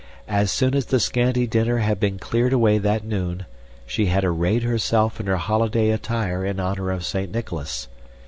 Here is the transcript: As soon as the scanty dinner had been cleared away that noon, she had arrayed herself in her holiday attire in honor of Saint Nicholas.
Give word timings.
As 0.27 0.49
soon 0.51 0.73
as 0.73 0.87
the 0.87 0.99
scanty 0.99 1.45
dinner 1.45 1.77
had 1.77 1.99
been 1.99 2.17
cleared 2.17 2.53
away 2.53 2.79
that 2.79 3.03
noon, 3.03 3.45
she 3.85 4.07
had 4.07 4.25
arrayed 4.25 4.63
herself 4.63 5.19
in 5.19 5.27
her 5.27 5.37
holiday 5.37 5.91
attire 5.91 6.43
in 6.43 6.59
honor 6.59 6.89
of 6.89 7.05
Saint 7.05 7.31
Nicholas. 7.31 7.87